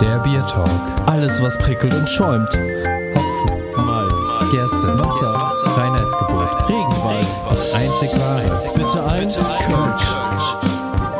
Der 0.00 0.18
Bier 0.20 0.46
Talk. 0.46 0.68
Alles, 1.06 1.42
was 1.42 1.58
prickelt 1.58 1.92
und 1.94 2.08
schäumt. 2.08 2.48
Hopfen, 2.48 3.86
Malz, 3.86 4.50
Gerste, 4.50 4.98
Wasser, 4.98 5.52
Reinheitsgebot, 5.76 6.68
Regenwald. 6.68 7.26
das 7.48 7.74
einzig 7.74 8.10
wahre. 8.18 8.62
Bitte 8.74 9.04
ein 9.04 9.28
Kölsch. 9.28 10.06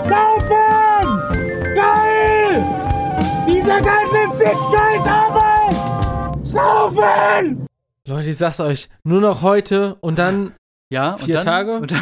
Saufen! 0.09 1.75
Geil! 1.75 2.65
Dieser 3.47 3.81
ganze 3.81 4.39
Fick-Scheiß 4.39 5.07
Arbeit! 5.07 5.77
Saufen! 6.43 7.67
Leute, 8.07 8.31
ich 8.31 8.39
sag's 8.39 8.61
euch, 8.61 8.89
nur 9.05 9.21
noch 9.21 9.43
heute 9.43 9.97
und 10.01 10.19
dann 10.19 10.55
Ja, 10.93 11.17
Vier 11.19 11.39
und 11.39 11.47
dann, 11.47 11.67
Tage? 11.67 11.77
Und 11.77 11.93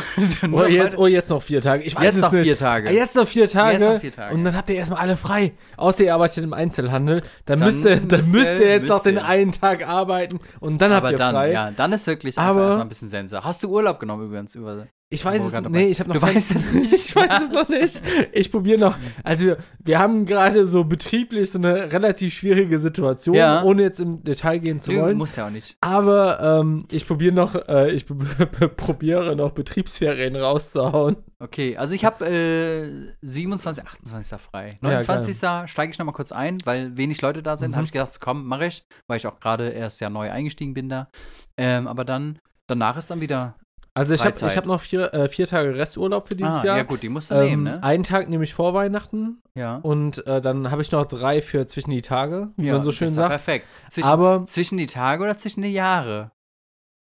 dann, 0.42 0.52
Oh 0.54 0.64
jetzt, 0.64 0.96
oh, 0.96 1.06
jetzt 1.06 1.28
noch 1.28 1.42
vier 1.42 1.60
Tage. 1.60 1.82
Ich 1.84 1.94
weiß 1.94 2.04
Jetzt 2.04 2.14
es 2.16 2.20
noch 2.22 2.32
nicht. 2.32 2.44
vier 2.44 2.56
Tage. 2.56 2.88
Ah, 2.88 2.92
Jetzt 2.92 3.16
noch 3.16 3.28
vier 3.28 3.46
Tage. 3.46 3.72
Jetzt 3.78 3.86
noch 3.92 4.00
vier 4.00 4.12
Tage. 4.12 4.34
Und 4.34 4.44
dann 4.44 4.56
habt 4.56 4.68
ihr 4.70 4.76
erstmal 4.76 5.00
alle 5.00 5.18
frei. 5.18 5.52
Außer 5.76 6.04
ihr 6.04 6.14
arbeitet 6.14 6.42
im 6.42 6.54
Einzelhandel. 6.54 7.20
Dann, 7.44 7.58
Dann 7.60 7.68
müsst, 7.68 7.84
ihr, 7.84 7.96
dann 7.96 8.18
müsst 8.20 8.32
müsst 8.32 8.50
ihr- 8.60 8.66
jetzt 8.70 8.88
noch 8.88 8.96
müsst 8.96 9.06
den 9.06 9.16
ihr. 9.16 9.24
einen 9.26 9.52
Tag 9.52 9.86
arbeiten 9.86 10.40
und 10.60 10.80
dann 10.80 10.90
aber 10.92 11.08
habt 11.08 11.12
ihr 11.12 11.18
dann, 11.18 11.34
frei. 11.34 11.52
ja, 11.52 11.70
dann 11.70 11.92
ist 11.92 12.06
wirklich 12.06 12.38
Aber- 12.38 12.48
einfach 12.48 12.62
erstmal 12.62 12.80
ein 12.80 12.88
bisschen 12.88 13.08
Sense. 13.08 13.44
Hast 13.44 13.62
du 13.62 13.68
Urlaub 13.68 14.00
genommen 14.00 14.24
übrigens 14.26 14.54
über 14.54 14.86
Ich 15.10 15.24
weiß 15.24 15.42
es 15.42 15.70
Nee, 15.70 15.86
ich 15.86 16.00
habe 16.00 16.10
noch 16.10 16.16
Du 16.16 16.22
weißt 16.22 16.54
es 16.54 16.72
nicht. 16.74 16.92
Ich 16.92 17.16
weiß 17.16 17.44
es 17.44 17.50
noch 17.50 17.68
nicht. 17.68 18.02
Ich 18.32 18.50
probiere 18.50 18.78
noch. 18.78 18.98
Also 19.24 19.46
wir, 19.46 19.56
wir 19.82 19.98
haben 19.98 20.26
gerade 20.26 20.66
so 20.66 20.84
betrieblich 20.84 21.50
so 21.50 21.58
eine 21.58 21.90
relativ 21.90 22.34
schwierige 22.34 22.78
Situation, 22.78 23.34
Ja. 23.34 23.62
ohne 23.62 23.82
jetzt 23.84 24.00
im 24.00 24.22
Detail 24.22 24.58
gehen 24.58 24.78
zu 24.78 24.94
wollen. 24.94 25.16
musst 25.16 25.38
ja 25.38 25.46
auch 25.46 25.50
nicht. 25.50 25.76
Aber 25.80 26.40
ähm, 26.60 26.84
ich 26.90 27.06
probiere 27.06 27.32
noch, 27.34 27.54
äh, 27.54 27.90
ich 27.92 28.04
probiere 28.76 29.34
noch 29.34 29.52
Betriebsferien 29.52 30.36
rauszuhauen. 30.36 31.16
Okay, 31.38 31.76
also 31.78 31.94
ich 31.94 32.04
habe 32.04 32.26
äh, 32.28 33.12
27, 33.22 33.84
28. 33.86 34.38
frei. 34.38 34.70
29. 34.82 35.38
steige 35.70 35.90
ich 35.92 35.98
nochmal 35.98 36.14
kurz 36.14 36.32
ein, 36.32 36.58
weil 36.66 36.98
wenig 36.98 37.22
Leute 37.22 37.42
da 37.42 37.56
sind. 37.56 37.70
Mhm. 37.70 37.76
Habe 37.76 37.84
ich 37.86 37.92
gedacht, 37.92 38.20
komm, 38.20 38.44
mache 38.44 38.66
ich, 38.66 38.84
weil 39.06 39.16
ich 39.16 39.26
auch 39.26 39.40
gerade 39.40 39.70
erst 39.70 40.00
ja 40.02 40.10
neu 40.10 40.30
eingestiegen 40.30 40.74
bin 40.74 40.90
da. 40.90 41.08
Ähm, 41.56 41.86
aber 41.86 42.04
dann, 42.04 42.38
danach 42.66 42.98
ist 42.98 43.10
dann 43.10 43.22
wieder. 43.22 43.54
Also 43.98 44.14
ich 44.14 44.24
habe 44.24 44.54
hab 44.56 44.66
noch 44.66 44.80
vier, 44.80 45.12
äh, 45.12 45.28
vier 45.28 45.46
Tage 45.48 45.74
Resturlaub 45.76 46.28
für 46.28 46.36
dieses 46.36 46.52
ah, 46.54 46.64
Jahr. 46.64 46.76
ja 46.76 46.82
gut, 46.84 47.02
die 47.02 47.08
musst 47.08 47.30
du 47.30 47.34
Ähm, 47.34 47.44
nehmen, 47.46 47.62
ne? 47.64 47.82
Einen 47.82 48.04
Tag 48.04 48.28
nehme 48.28 48.44
ich 48.44 48.54
vor 48.54 48.72
Weihnachten 48.74 49.42
Ja. 49.54 49.76
und 49.78 50.24
äh, 50.26 50.40
dann 50.40 50.70
habe 50.70 50.82
ich 50.82 50.92
noch 50.92 51.04
drei 51.04 51.42
für 51.42 51.66
zwischen 51.66 51.90
die 51.90 52.02
Tage, 52.02 52.50
wie 52.56 52.66
ja, 52.66 52.74
man 52.74 52.82
so 52.84 52.92
schön 52.92 53.12
sagt. 53.12 53.30
Perfekt. 53.30 53.66
Zwischen, 53.90 54.08
Aber 54.08 54.44
zwischen 54.46 54.78
die 54.78 54.86
Tage 54.86 55.24
oder 55.24 55.36
zwischen 55.36 55.62
die 55.62 55.72
Jahre? 55.72 56.30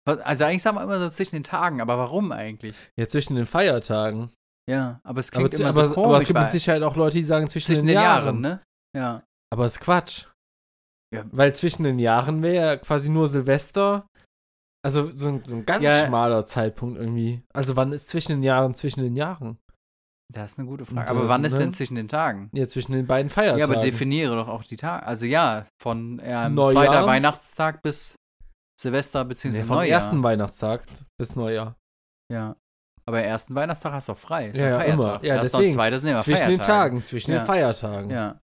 Also 0.05 0.45
eigentlich 0.45 0.61
sagen 0.61 0.77
wir 0.77 0.83
immer 0.83 0.99
so 0.99 1.09
zwischen 1.09 1.35
den 1.35 1.43
Tagen, 1.43 1.81
aber 1.81 1.97
warum 1.97 2.31
eigentlich? 2.31 2.89
ja, 2.97 3.07
zwischen 3.07 3.35
den 3.35 3.45
Feiertagen. 3.45 4.31
Ja, 4.69 5.01
aber 5.03 5.19
es 5.19 5.29
Aber, 5.33 5.39
klingt 5.39 5.55
zu- 5.55 5.61
immer 5.63 5.71
aber, 5.71 5.85
so 5.87 5.93
komisch, 5.95 6.07
aber 6.07 6.17
es 6.19 6.27
gibt 6.27 6.39
mit 6.39 6.51
Sicherheit 6.51 6.83
auch 6.83 6.95
Leute, 6.95 7.17
die 7.17 7.23
sagen 7.23 7.47
zwischen, 7.49 7.67
zwischen 7.67 7.87
den, 7.87 7.95
den 7.95 8.03
Jahren. 8.03 8.25
Jahren, 8.25 8.41
ne? 8.41 8.61
Ja. 8.95 9.23
Aber 9.51 9.65
es 9.65 9.73
ist 9.73 9.79
Quatsch. 9.81 10.25
Ja. 11.13 11.23
Weil 11.31 11.55
zwischen 11.55 11.83
den 11.83 11.99
Jahren 11.99 12.43
wäre 12.43 12.55
ja 12.65 12.75
quasi 12.77 13.09
nur 13.09 13.27
Silvester. 13.27 14.05
Also 14.87 15.11
so 15.15 15.27
ein, 15.27 15.43
so 15.43 15.55
ein 15.55 15.65
ganz 15.65 15.83
Ja. 15.83 16.05
schmaler 16.05 16.45
Zeitpunkt 16.45 16.97
irgendwie. 16.97 17.43
Also 17.53 17.75
wann 17.75 17.91
ist 17.91 18.07
zwischen 18.07 18.31
den 18.31 18.43
Jahren 18.43 18.73
zwischen 18.73 19.01
den 19.01 19.15
Jahren? 19.15 19.57
Das 20.33 20.53
ist 20.53 20.59
eine 20.59 20.67
gute 20.67 20.85
Frage. 20.85 21.09
Aber 21.09 21.29
wann 21.29 21.43
ist 21.45 21.53
ne? 21.53 21.59
denn 21.59 21.73
zwischen 21.73 21.95
den 21.95 22.07
Tagen? 22.07 22.49
Ja, 22.53 22.67
zwischen 22.67 22.91
den 22.93 23.05
beiden 23.07 23.29
Feiertagen. 23.29 23.59
Ja, 23.59 23.65
aber 23.65 23.77
definiere 23.81 24.35
doch 24.35 24.47
auch 24.47 24.63
die 24.63 24.75
Tage. 24.75 25.05
Also 25.05 25.25
ja, 25.25 25.65
von 25.81 26.21
ähm, 26.23 26.53
Neujahr? 26.53 26.83
zweiter 26.85 27.05
Weihnachtstag 27.05 27.81
bis 27.81 28.15
Silvester 28.79 29.23
nee, 29.23 29.29
bzw. 29.29 29.63
vom 29.63 29.75
Neujahr. 29.77 29.87
ersten 29.99 30.23
Weihnachtstag 30.23 30.83
bis 31.19 31.35
Neujahr. 31.35 31.75
Ja. 32.31 32.55
Aber 33.05 33.21
ersten 33.21 33.55
Weihnachtstag 33.55 33.93
hast 33.93 34.09
du 34.09 34.11
auch 34.13 34.17
frei. 34.17 34.47
Ist 34.49 34.59
Ja, 34.59 34.67
ja, 34.69 34.77
Feiertag. 34.79 34.93
immer. 34.93 35.25
Ja, 35.25 35.35
Erster 35.35 35.43
deswegen. 35.43 35.63
und 35.71 35.75
zweiter 35.75 35.99
sind 35.99 36.09
ja 36.09 36.15
immer 36.15 36.23
zwischen 36.23 36.37
Feiertage. 36.43 36.57
den 36.61 36.67
Tagen, 36.67 37.03
zwischen 37.03 37.31
Ja. 37.31 37.37
den 37.39 37.45
Feiertagen. 37.45 38.09
Ja. 38.09 38.39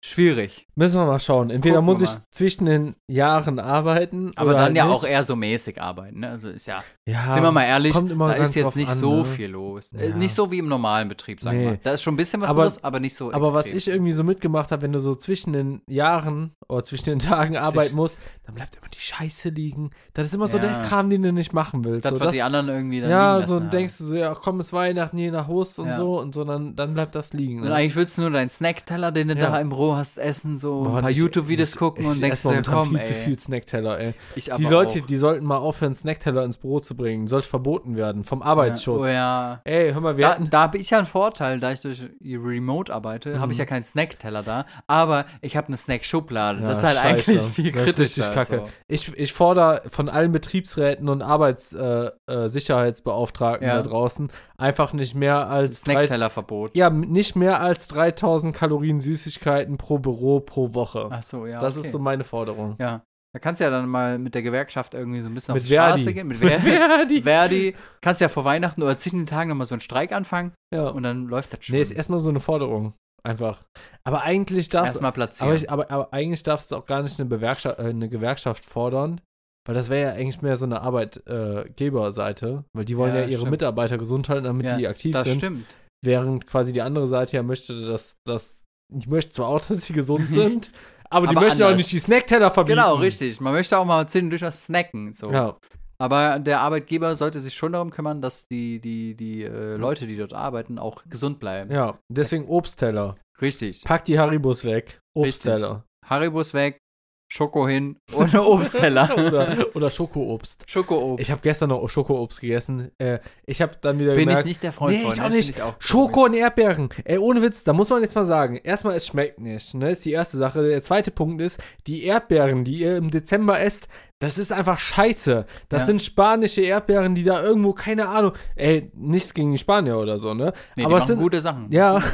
Schwierig. 0.00 0.68
Müssen 0.76 0.96
wir 0.96 1.06
mal 1.06 1.18
schauen. 1.18 1.50
Entweder 1.50 1.76
Gucken 1.76 1.86
muss 1.86 2.00
ich 2.02 2.10
zwischen 2.30 2.66
den 2.66 2.94
Jahren 3.08 3.58
arbeiten. 3.58 4.30
Aber 4.36 4.52
dann 4.52 4.62
halt 4.62 4.76
ja 4.76 4.86
nicht. 4.86 4.94
auch 4.94 5.04
eher 5.04 5.24
so 5.24 5.34
mäßig 5.34 5.82
arbeiten. 5.82 6.20
Ne? 6.20 6.30
Also 6.30 6.50
ist 6.50 6.66
ja, 6.68 6.84
Ja, 7.04 7.34
sind 7.34 7.42
wir 7.42 7.50
mal 7.50 7.64
ehrlich, 7.64 7.94
da 7.94 8.32
ist 8.34 8.54
jetzt 8.54 8.76
nicht 8.76 8.90
an, 8.92 8.96
so 8.96 9.16
ne? 9.16 9.24
viel 9.24 9.48
los. 9.50 9.92
Äh, 9.92 10.10
Ja. 10.10 10.14
Nicht 10.16 10.36
so 10.36 10.52
wie 10.52 10.58
im 10.58 10.68
normalen 10.68 11.08
Betrieb, 11.08 11.42
sagen 11.42 11.58
wir 11.58 11.64
Nee. 11.64 11.70
mal. 11.72 11.80
Da 11.82 11.90
ist 11.94 12.02
schon 12.02 12.14
ein 12.14 12.16
bisschen 12.16 12.40
was 12.40 12.50
Aber- 12.50 12.62
los, 12.62 12.84
aber 12.84 13.00
nicht 13.00 13.16
so 13.16 13.32
Aber 13.32 13.52
was 13.54 13.66
ich 13.66 13.88
irgendwie 13.88 14.12
so 14.12 14.22
mitgemacht 14.22 14.70
habe, 14.70 14.82
wenn 14.82 14.92
du 14.92 15.00
so 15.00 15.16
zwischen 15.16 15.52
den 15.52 15.82
Jahren 15.88 16.52
oder 16.68 16.84
zwischen 16.84 17.06
den 17.06 17.18
Tagen 17.18 17.56
arbeiten 17.56 17.96
musst, 17.96 18.20
dann 18.46 18.54
bleibt 18.54 18.76
immer 18.76 18.86
die 18.94 19.00
Scheiße 19.00 19.48
liegen. 19.48 19.90
Das 20.14 20.26
ist 20.26 20.34
immer 20.34 20.46
so 20.46 20.58
Ja. 20.58 20.62
der 20.62 20.82
Kram, 20.88 21.10
den 21.10 21.24
du 21.24 21.32
nicht 21.32 21.52
machen 21.52 21.84
willst. 21.84 22.04
das, 22.04 22.12
so, 22.12 22.20
was 22.20 22.32
die 22.32 22.42
anderen 22.42 22.68
irgendwie 22.68 23.00
dann 23.00 23.10
ja, 23.10 23.44
so 23.44 23.56
haben. 23.56 23.70
denkst 23.70 23.98
du 23.98 24.04
so, 24.04 24.14
ja, 24.14 24.32
komm, 24.32 24.60
es 24.60 24.72
Weihnachten, 24.72 25.18
je 25.18 25.32
nach 25.32 25.48
Hust 25.48 25.80
und 25.80 25.92
so 25.92 26.20
und 26.20 26.36
so, 26.36 26.44
dann, 26.44 26.76
dann 26.76 26.94
bleibt 26.94 27.16
das 27.16 27.32
liegen. 27.32 27.62
Und 27.62 27.68
Ne? 27.70 27.74
eigentlich 27.74 27.96
willst 27.96 28.16
du 28.16 28.20
nur 28.20 28.30
deinen 28.30 28.50
Snackteller, 28.50 29.10
den 29.10 29.26
du 29.26 29.34
da 29.34 29.58
im 29.60 29.72
Büro 29.88 29.96
hast, 29.96 30.18
essen, 30.18 30.58
so 30.58 30.82
Boah, 30.84 30.96
ein 30.96 31.02
paar 31.02 31.10
YouTube-Videos 31.10 31.76
gucken 31.76 32.04
ich 32.04 32.10
und 32.10 32.20
denkst 32.22 32.42
dir, 32.42 32.62
komm, 32.62 32.88
viel 32.90 32.98
ey. 32.98 33.04
zu 33.04 33.12
viel 33.14 33.38
Snackteller, 33.38 33.98
ey. 33.98 34.14
Ich 34.34 34.46
Die 34.56 34.64
Leute, 34.64 35.00
auch. 35.00 35.06
die 35.06 35.16
sollten 35.16 35.44
mal 35.44 35.56
aufhören, 35.58 35.94
Snackteller 35.94 36.44
ins 36.44 36.56
Büro 36.58 36.80
zu 36.80 36.96
bringen. 36.96 37.26
Sollte 37.28 37.48
verboten 37.48 37.96
werden 37.96 38.24
vom 38.24 38.42
Arbeitsschutz. 38.42 39.00
Ja, 39.00 39.04
oh 39.04 39.08
ja. 39.08 39.60
Ey, 39.64 39.92
hör 39.92 40.00
mal, 40.00 40.16
wir 40.16 40.24
Da, 40.26 40.30
hatten. 40.34 40.50
da 40.50 40.60
habe 40.62 40.78
ich 40.78 40.90
ja 40.90 40.98
einen 40.98 41.06
Vorteil, 41.06 41.58
da 41.60 41.72
ich 41.72 41.80
durch 41.80 42.04
Remote 42.22 42.92
arbeite, 42.92 43.40
habe 43.40 43.52
ich 43.52 43.58
Mhm. 43.58 43.62
ja 43.62 43.66
keinen 43.66 43.82
Snackteller 43.82 44.42
da, 44.42 44.66
aber 44.86 45.24
ich 45.40 45.56
habe 45.56 45.68
eine 45.68 45.76
Snackschublade. 45.76 46.60
Ja, 46.62 46.68
das 46.68 46.78
ist 46.78 46.84
halt 46.84 46.96
scheiße. 46.98 47.30
eigentlich 47.32 47.42
viel 47.54 47.72
Das 47.72 47.88
ist 47.88 47.94
kritischer. 47.96 48.22
richtig 48.26 48.34
kacke. 48.34 48.56
So. 48.66 48.72
Ich, 48.88 49.16
ich 49.16 49.32
fordere 49.32 49.82
von 49.88 50.08
allen 50.08 50.32
Betriebsräten 50.32 51.08
und 51.08 51.22
Arbeitssicherheitsbeauftragten 51.22 52.44
äh, 52.44 52.48
Sicherheitsbeauftragten 52.48 53.66
Ja. 53.68 53.76
da 53.76 53.82
draußen 53.82 54.30
einfach 54.56 54.92
nicht 54.92 55.14
mehr 55.14 55.48
als 55.48 55.80
Snacktellerverbot. 55.80 56.76
ja, 56.76 56.90
nicht 56.90 57.36
mehr 57.36 57.60
als 57.60 57.88
3000 57.88 58.54
Kalorien 58.54 59.00
Süßigkeiten 59.00 59.77
pro 59.78 59.98
Büro 59.98 60.40
pro 60.40 60.74
Woche. 60.74 61.08
Ach 61.10 61.22
so, 61.22 61.46
ja. 61.46 61.58
das 61.58 61.76
okay. 61.78 61.86
ist 61.86 61.92
so 61.92 61.98
meine 61.98 62.24
Forderung. 62.24 62.76
Ja. 62.78 63.02
Da 63.34 63.38
kannst 63.40 63.60
du 63.60 63.64
ja 63.64 63.70
dann 63.70 63.88
mal 63.88 64.18
mit 64.18 64.34
der 64.34 64.42
Gewerkschaft 64.42 64.94
irgendwie 64.94 65.20
so 65.20 65.28
ein 65.28 65.34
bisschen 65.34 65.54
Mit 65.54 65.62
auf 65.62 65.68
die 65.68 65.74
Straße 65.74 66.02
Verdi. 66.02 66.14
gehen. 66.14 66.26
Mit 66.28 66.40
Mit 66.42 66.50
Verdi. 66.50 66.70
Verdi. 66.70 67.22
Verdi. 67.22 67.74
Kannst 68.00 68.20
ja 68.20 68.28
vor 68.28 68.44
Weihnachten 68.44 68.82
oder 68.82 68.96
zwischen 68.98 69.18
den 69.18 69.26
Tagen 69.26 69.50
nochmal 69.50 69.66
so 69.66 69.74
einen 69.74 69.80
Streik 69.82 70.12
anfangen 70.12 70.52
Ja. 70.74 70.88
und 70.88 71.02
dann 71.02 71.26
läuft 71.26 71.52
das 71.52 71.64
schon. 71.64 71.74
Nee, 71.76 71.82
ist 71.82 71.92
erstmal 71.92 72.20
so 72.20 72.30
eine 72.30 72.40
Forderung. 72.40 72.94
Einfach. 73.22 73.64
Aber 74.04 74.22
eigentlich 74.22 74.68
darfst 74.70 74.94
Erstmal 74.94 75.12
platzieren. 75.12 75.48
aber, 75.50 75.56
ich, 75.56 75.70
aber, 75.70 75.90
aber 75.90 76.12
eigentlich 76.14 76.42
darfst 76.42 76.70
du 76.70 76.76
auch 76.76 76.86
gar 76.86 77.02
nicht 77.02 77.18
eine, 77.20 77.28
Bewerkschaft, 77.28 77.78
äh, 77.78 77.82
eine 77.82 78.08
Gewerkschaft 78.08 78.64
fordern, 78.64 79.20
weil 79.66 79.74
das 79.74 79.90
wäre 79.90 80.10
ja 80.10 80.14
eigentlich 80.18 80.40
mehr 80.40 80.56
so 80.56 80.64
eine 80.64 80.80
Arbeitgeberseite, 80.80 82.64
weil 82.74 82.84
die 82.84 82.96
wollen 82.96 83.14
ja, 83.14 83.20
Ja, 83.22 83.26
ihre 83.26 83.40
stimmt. 83.40 83.50
Mitarbeiter 83.52 83.98
gesund 83.98 84.28
halten, 84.28 84.44
damit 84.44 84.66
ja, 84.66 84.76
die 84.76 84.88
aktiv 84.88 85.12
das 85.12 85.24
sind. 85.24 85.38
stimmt. 85.38 85.66
Während 86.04 86.46
quasi 86.46 86.72
die 86.72 86.82
andere 86.82 87.06
Seite 87.08 87.36
ja 87.36 87.42
möchte, 87.42 87.74
dass, 87.86 88.16
dass 88.26 88.64
die 88.88 89.08
möchte 89.08 89.32
zwar 89.32 89.48
auch, 89.48 89.60
dass 89.66 89.82
sie 89.82 89.92
gesund 89.92 90.28
sind, 90.28 90.70
aber 91.10 91.26
die 91.26 91.36
Aber 91.36 91.46
möchte 91.46 91.66
auch 91.66 91.74
nicht 91.74 91.90
die 91.92 91.98
Snackteller 91.98 92.50
verbieten. 92.50 92.76
Genau, 92.76 92.96
richtig. 92.96 93.40
Man 93.40 93.52
möchte 93.52 93.78
auch 93.78 93.84
mal 93.84 94.06
zwischendurch 94.08 94.42
was 94.42 94.64
snacken. 94.64 95.12
So. 95.14 95.32
Ja, 95.32 95.56
Aber 95.98 96.38
der 96.38 96.60
Arbeitgeber 96.60 97.16
sollte 97.16 97.40
sich 97.40 97.54
schon 97.54 97.72
darum 97.72 97.90
kümmern, 97.90 98.20
dass 98.20 98.46
die, 98.46 98.80
die, 98.80 99.14
die 99.14 99.42
äh, 99.44 99.76
Leute, 99.76 100.06
die 100.06 100.16
dort 100.16 100.34
arbeiten, 100.34 100.78
auch 100.78 101.02
gesund 101.08 101.38
bleiben. 101.40 101.72
ja, 101.72 101.98
deswegen 102.08 102.46
Obstteller. 102.46 103.16
Richtig. 103.40 103.84
Pack 103.84 104.04
die 104.04 104.18
Haribus 104.18 104.64
weg. 104.64 105.00
Obstteller. 105.14 105.84
Haribus 106.04 106.54
weg, 106.54 106.78
Schoko 107.28 107.68
hin 107.68 107.96
und 108.14 108.34
Obstteller. 108.34 109.10
oder, 109.18 109.56
oder 109.74 109.90
Schokoobst. 109.90 110.64
Schokoobst. 110.66 111.20
Ich 111.22 111.30
habe 111.30 111.40
gestern 111.42 111.68
noch 111.68 111.86
Schokoobst 111.88 112.40
gegessen. 112.40 112.90
Äh, 112.98 113.18
ich 113.44 113.60
habe 113.62 113.72
dann 113.80 113.98
wieder 113.98 114.12
Bin 114.14 114.20
gemerkt, 114.20 114.40
ich 114.40 114.46
nicht 114.46 114.62
der 114.62 114.72
Freund 114.72 114.96
Nee, 114.96 115.02
von. 115.02 115.12
ich 115.12 115.20
auch 115.20 115.28
ne? 115.28 115.36
nicht. 115.36 115.44
Find 115.46 115.56
ich 115.58 115.62
auch 115.62 115.74
Schoko 115.78 116.24
und 116.24 116.34
Erdbeeren. 116.34 116.88
Ey, 117.04 117.18
ohne 117.18 117.42
Witz, 117.42 117.64
da 117.64 117.72
muss 117.72 117.90
man 117.90 118.02
jetzt 118.02 118.14
mal 118.14 118.24
sagen. 118.24 118.56
Erstmal, 118.56 118.96
es 118.96 119.06
schmeckt 119.06 119.40
nicht. 119.40 119.74
Ne, 119.74 119.90
ist 119.90 120.04
die 120.04 120.12
erste 120.12 120.38
Sache. 120.38 120.66
Der 120.66 120.80
zweite 120.82 121.10
Punkt 121.10 121.42
ist, 121.42 121.58
die 121.86 122.04
Erdbeeren, 122.04 122.64
die 122.64 122.78
ihr 122.80 122.96
im 122.96 123.10
Dezember 123.10 123.60
esst, 123.60 123.88
das 124.20 124.36
ist 124.36 124.52
einfach 124.52 124.78
scheiße. 124.80 125.46
Das 125.68 125.82
Ja. 125.82 125.86
sind 125.86 126.02
spanische 126.02 126.62
Erdbeeren, 126.62 127.14
die 127.14 127.22
da 127.22 127.40
irgendwo, 127.42 127.72
keine 127.72 128.08
Ahnung. 128.08 128.32
Ey, 128.56 128.90
nichts 128.96 129.32
gegen 129.32 129.52
die 129.52 129.58
Spanier 129.58 129.98
oder 129.98 130.18
so, 130.18 130.34
ne? 130.34 130.52
Nee, 130.74 130.84
Aber 130.84 130.94
die 130.94 130.96
es 130.96 131.00
machen 131.02 131.06
sind. 131.06 131.20
gute 131.20 131.40
Sachen. 131.40 131.66
Ja. 131.70 132.02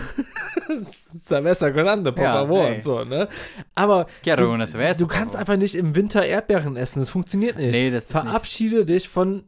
Cerveza 1.17 1.71
Grande, 1.71 2.13
por 2.13 2.25
Ja, 2.25 2.33
favor 2.35 2.65
ey. 2.67 2.75
und 2.77 2.83
so, 2.83 3.05
ne? 3.05 3.29
Aber 3.75 4.07
Quiero 4.23 4.57
du, 4.57 4.67
cerveza, 4.67 4.99
du 4.99 5.07
kannst 5.07 5.37
einfach 5.37 5.57
nicht 5.57 5.75
im 5.75 5.95
Winter 5.95 6.25
Erdbeeren 6.25 6.77
essen. 6.77 7.01
Das 7.01 7.11
funktioniert 7.11 7.57
nicht. 7.57 7.73
Nee, 7.73 7.91
das 7.91 8.07
ist 8.07 8.15
nicht. 8.15 8.23
Verabschiede 8.25 8.85
dich 8.85 9.09
von 9.09 9.47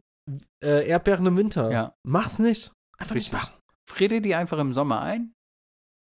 äh, 0.63 0.87
Erdbeeren 0.87 1.25
im 1.25 1.37
Winter. 1.37 1.71
Ja. 1.71 1.93
Mach's 2.03 2.39
nicht. 2.39 2.71
Einfach 2.97 3.15
Richtig. 3.15 3.33
nicht 3.33 3.41
machen. 3.41 3.53
Friere 3.89 4.21
die 4.21 4.35
einfach 4.35 4.57
im 4.59 4.73
Sommer 4.73 5.01
ein. 5.01 5.33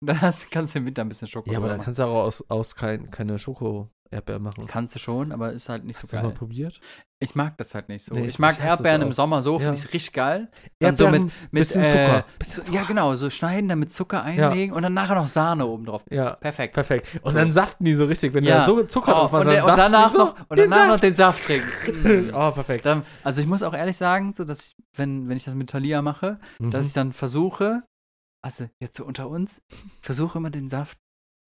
Und 0.02 0.08
dann 0.08 0.22
hast, 0.22 0.50
kannst 0.52 0.74
du 0.74 0.80
im 0.80 0.86
Winter 0.86 1.04
ein 1.04 1.10
bisschen 1.10 1.28
Schoko 1.28 1.52
Ja, 1.52 1.58
aber 1.58 1.68
dann 1.68 1.78
machen. 1.78 1.86
kannst 1.86 2.00
du 2.00 2.04
auch 2.04 2.24
aus, 2.24 2.44
aus 2.50 2.76
kein, 2.76 3.12
keine 3.12 3.38
Schoko-Erdbeeren 4.12 4.44
machen. 4.44 4.68
Kannst 4.68 4.96
du 4.96 5.00
schon, 5.00 5.32
aber 5.32 5.52
ist 5.54 5.70
halt 5.70 5.86
nicht 5.86 5.98
Hast 5.98 6.10
so 6.10 6.16
du 6.18 6.22
mal 6.22 6.30
geil. 6.30 6.38
probiert? 6.38 6.80
Ich 7.20 7.36
mag 7.36 7.56
das 7.58 7.74
halt 7.76 7.88
nicht 7.90 8.04
so. 8.04 8.14
Nee, 8.16 8.22
ich, 8.22 8.28
ich- 8.30 8.40
mag 8.40 8.60
Erdbeeren 8.64 9.02
im. 9.04 9.12
Sommer 9.12 9.42
so, 9.42 9.58
finde 9.60 9.78
Ja. 9.78 9.84
ich 9.86 9.94
richtig 9.94 10.14
geil. 10.14 10.50
Dann 10.80 10.96
so 10.96 11.04
Erdbeeren, 11.06 11.26
mit, 11.26 11.34
mit 11.52 11.62
bisschen 11.62 11.82
äh, 11.84 11.92
Zucker. 11.92 12.26
Bisschen 12.40 12.74
Ja, 12.74 12.84
genau, 12.84 13.16
so 13.16 13.30
schneiden, 13.30 13.70
dann 13.70 13.80
mit 13.80 13.92
Zucker 13.92 14.24
einlegen 14.24 14.76
und 14.76 14.84
dann 14.84 14.94
nachher 14.94 15.16
noch 15.16 15.28
Sahne 15.28 15.66
oben 15.66 15.86
drauf. 15.86 16.04
Ja, 16.10 16.32
Perfekt. 16.36 16.74
perfekt. 16.74 17.20
Und 17.22 17.32
So. 17.34 17.38
dann 17.38 17.52
saften 17.52 17.86
die 17.86 17.94
so 17.96 18.06
richtig, 18.06 18.34
wenn 18.34 18.44
Ja. 18.44 18.66
du 18.66 18.76
da 18.76 18.82
so 18.82 18.84
Zucker 18.84 19.14
Oh, 19.14 19.20
drauf 19.20 19.32
hast. 19.34 19.46
und, 19.46 19.52
der- 19.52 19.66
und 19.66 19.78
danach 19.78 20.12
so 20.12 20.18
noch, 20.18 20.36
und 20.50 20.60
den 20.60 20.70
danach 20.70 20.86
noch 20.88 20.92
Saft. 20.94 21.04
den 21.04 21.16
Saft 21.16 21.44
trinken. 21.46 22.32
Oh, 22.34 22.52
perfekt. 22.52 22.86
Dann, 22.86 23.04
also 23.24 23.42
ich 23.42 23.48
muss 23.48 23.64
auch 23.64 23.74
ehrlich 23.74 23.98
sagen, 23.98 24.34
so 24.36 24.44
dass 24.44 24.68
ich, 24.68 24.76
wenn, 24.96 25.30
wenn 25.30 25.38
ich 25.38 25.44
das 25.44 25.56
mit 25.56 25.70
Thalia 25.70 26.02
mache, 26.02 26.40
dass 26.60 26.82
Mhm. 26.84 26.88
ich 26.88 26.94
dann 26.94 27.14
versuche, 27.14 27.84
also 28.44 28.68
jetzt 28.80 28.98
so 28.98 29.06
unter 29.06 29.30
uns, 29.30 29.62
versuche 30.02 30.38
immer 30.40 30.50
den 30.50 30.68
Saft 30.68 30.98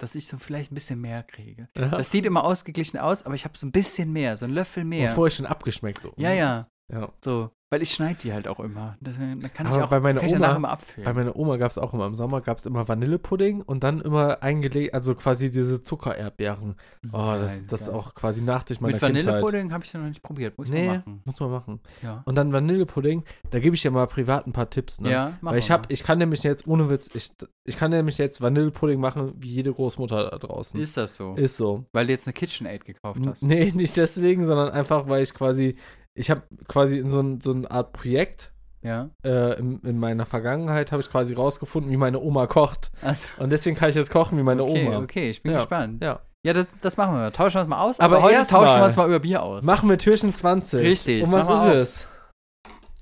dass 0.03 0.15
ich 0.15 0.27
so 0.27 0.37
vielleicht 0.37 0.71
ein 0.71 0.75
bisschen 0.75 0.99
mehr 0.99 1.23
kriege. 1.23 1.69
Ja. 1.77 1.87
Das 1.87 2.11
sieht 2.11 2.25
immer 2.25 2.43
ausgeglichen 2.43 2.99
aus, 2.99 3.25
aber 3.25 3.35
ich 3.35 3.45
habe 3.45 3.57
so 3.57 3.65
ein 3.65 3.71
bisschen 3.71 4.11
mehr, 4.11 4.35
so 4.35 4.45
ein 4.45 4.51
Löffel 4.51 4.83
mehr. 4.83 5.07
Bevor 5.07 5.27
ich 5.27 5.35
schon 5.35 5.45
abgeschmeckt. 5.45 6.03
So. 6.03 6.13
ja, 6.17 6.33
ja. 6.33 6.67
ja. 6.91 7.11
So, 7.23 7.51
weil 7.73 7.81
ich 7.81 7.89
schneide 7.91 8.19
die 8.21 8.31
halt 8.31 8.47
auch 8.47 8.59
immer. 8.59 8.95
Das, 9.01 9.15
dann 9.17 9.41
kann 9.53 9.65
ich 9.65 9.73
Aber 9.73 9.85
auch 9.85 9.89
bei 9.89 9.99
meiner 9.99 10.19
kann 10.19 10.29
ich 10.29 10.35
Oma- 10.35 10.55
immer 10.55 10.69
abfüllen. 10.69 11.05
Bei 11.05 11.13
meiner 11.13 11.35
Oma 11.35 11.57
gab 11.57 11.71
es 11.71 11.79
auch 11.79 11.91
immer 11.95 12.05
im 12.05 12.13
Sommer 12.13 12.39
gab 12.41 12.59
es 12.59 12.67
immer 12.67 12.87
Vanillepudding 12.87 13.61
und 13.61 13.83
dann 13.83 13.99
immer 13.99 14.43
eingelegt, 14.43 14.93
also 14.93 15.15
quasi 15.15 15.49
diese 15.49 15.81
Zuckererdbeeren. 15.81 16.75
Oh, 17.11 17.33
das, 17.37 17.55
Nein, 17.57 17.65
das 17.69 17.81
ist 17.81 17.87
geil. 17.87 17.95
auch 17.95 18.13
quasi 18.13 18.43
Nachtisch 18.43 18.79
meiner 18.79 18.93
Mit. 18.93 19.01
Vanillepudding 19.01 19.73
habe 19.73 19.83
ich 19.83 19.93
noch 19.95 20.01
nicht 20.03 20.21
probiert. 20.21 20.55
Muss 20.57 20.67
ich 20.67 20.73
Nee, 20.73 20.85
mal 20.87 20.97
machen. 20.99 21.21
muss 21.25 21.39
man 21.39 21.49
machen. 21.51 21.79
Ja, 22.03 22.21
Und 22.25 22.35
dann 22.35 22.53
Vanillepudding, 22.53 23.23
da 23.49 23.59
gebe 23.59 23.75
ich 23.75 23.81
dir 23.81 23.89
mal 23.91 24.05
privat 24.05 24.45
ein 24.45 24.53
paar 24.53 24.69
Tipps, 24.69 25.01
ne? 25.01 25.09
ja 25.11 25.33
mach 25.41 25.53
Weil 25.53 25.59
ich 25.59 25.69
mal. 25.69 25.75
hab, 25.79 25.91
ich 25.91 26.03
kann 26.03 26.19
nämlich 26.19 26.43
jetzt, 26.43 26.67
ohne 26.67 26.89
Witz, 26.89 27.09
ich, 27.13 27.29
ich 27.63 27.77
kann 27.77 27.89
nämlich 27.91 28.17
jetzt 28.19 28.39
Vanillepudding 28.41 28.99
machen, 28.99 29.33
wie 29.37 29.49
jede 29.49 29.73
Großmutter 29.73 30.29
da 30.29 30.37
draußen. 30.37 30.79
Ist 30.79 30.97
das 30.97 31.15
so? 31.15 31.33
Ist 31.33 31.57
so. 31.57 31.85
Weil 31.93 32.05
du 32.05 32.11
jetzt 32.11 32.27
eine 32.27 32.33
KitchenAid 32.33 32.85
gekauft 32.85 33.21
hast. 33.25 33.43
Nee, 33.43 33.71
nicht 33.75 33.97
deswegen, 33.97 34.45
sondern 34.45 34.69
einfach, 34.69 35.07
weil 35.07 35.23
ich 35.23 35.33
quasi, 35.33 35.75
ich 36.15 36.29
habe 36.29 36.43
quasi 36.67 36.97
in 36.97 37.09
so, 37.09 37.19
ein, 37.19 37.41
so 37.41 37.51
eine 37.51 37.69
Art 37.71 37.93
Projekt 37.93 38.51
Ja. 38.81 39.09
äh, 39.23 39.57
in, 39.59 39.79
in 39.81 39.97
meiner 39.99 40.25
Vergangenheit, 40.25 40.91
habe 40.91 41.01
ich 41.01 41.09
quasi 41.09 41.33
rausgefunden, 41.33 41.91
wie 41.91 41.97
meine 41.97 42.19
Oma 42.19 42.47
kocht. 42.47 42.91
Also, 43.01 43.27
Und 43.37 43.51
deswegen 43.51 43.75
kann 43.75 43.89
ich 43.89 43.95
jetzt 43.95 44.11
kochen 44.11 44.37
wie 44.37 44.43
meine 44.43 44.63
okay, 44.63 44.87
Oma. 44.87 44.99
okay, 44.99 45.29
ich 45.29 45.41
bin 45.41 45.51
Ja. 45.53 45.57
gespannt. 45.59 46.03
Ja. 46.03 46.19
Ja, 46.45 46.51
das, 46.51 46.67
das 46.81 46.97
machen 46.97 47.15
wir. 47.15 47.31
Tauschen 47.31 47.55
wir 47.55 47.61
uns 47.61 47.69
mal 47.69 47.81
aus. 47.81 47.99
Aber 48.01 48.17
Aber, 48.17 48.25
heute 48.25 48.45
tauschen 48.45 48.79
wir 48.79 48.85
uns 48.85 48.97
mal 48.97 49.07
über 49.07 49.19
Bier 49.19 49.41
aus. 49.43 49.63
Machen 49.63 49.87
wir 49.89 49.97
Türchen 49.97 50.33
20. 50.33 50.81
Richtig, 50.81 51.23
Und 51.23 51.31
was 51.31 51.43
ist 51.43 51.49
auf. 51.49 51.67
es? 51.73 52.07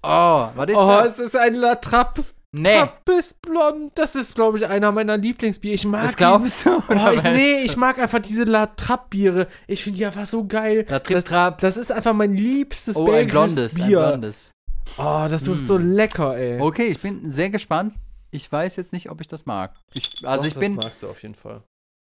Oh, 0.04 0.48
was 0.56 0.70
ist 0.70 0.78
oh, 0.78 0.88
das? 0.88 1.20
es 1.20 1.28
ist 1.28 1.36
ein 1.36 1.56
La 1.56 1.76
Trappe. 1.76 2.24
Nee, 2.54 2.80
Trappes 2.80 3.34
Blond. 3.36 3.92
Das 3.96 4.16
ist, 4.16 4.36
glaube 4.36 4.58
ich, 4.58 4.68
einer 4.68 4.92
meiner 4.92 5.18
Lieblingsbier. 5.18 5.74
Ich 5.74 5.86
mag 5.86 6.04
das 6.04 6.18
glaubst 6.18 6.66
du? 6.66 6.70
Oh, 6.70 6.92
oder 6.92 7.14
ich, 7.14 7.24
was? 7.24 7.34
nee, 7.34 7.62
ich 7.64 7.78
mag 7.78 7.98
einfach 7.98 8.20
diese 8.20 8.44
La 8.44 8.66
Trappe-Biere. 8.68 9.48
Ich 9.68 9.84
finde 9.84 9.98
die 10.00 10.06
einfach 10.06 10.26
so 10.26 10.46
geil. 10.46 10.86
La 10.90 11.00
Trip 11.00 11.24
das, 11.24 11.58
das 11.60 11.78
ist 11.78 11.92
einfach 11.94 12.14
mein 12.14 12.34
liebstes 12.34 12.98
Oh, 12.98 13.10
ein 13.10 13.28
blondes, 13.28 13.80
ein 13.80 13.88
Bier. 13.88 14.00
blondes. 14.08 14.52
Oh, 14.98 15.28
das 15.30 15.46
wird 15.46 15.62
Mm. 15.62 15.66
so 15.66 15.78
lecker, 15.78 16.36
ey. 16.38 16.60
Okay, 16.60 16.88
ich 16.88 17.00
bin 17.00 17.30
sehr 17.30 17.50
gespannt. 17.50 17.94
Ich 18.32 18.52
weiß 18.52 18.76
jetzt 18.76 18.92
nicht, 18.92 19.10
ob 19.10 19.22
ich 19.22 19.28
das 19.30 19.46
mag. 19.46 19.74
Ich, 19.94 20.10
also 20.28 20.44
Doch, 20.44 20.52
ich 20.52 20.56
bin. 20.60 20.76
Das 20.76 20.86
magst 20.86 21.04
du 21.04 21.10
auf 21.10 21.22
jeden 21.22 21.36
Fall. 21.36 21.64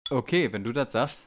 Okay, 0.09 0.51
wenn 0.51 0.63
du 0.63 0.73
das 0.73 0.91
sagst. 0.93 1.25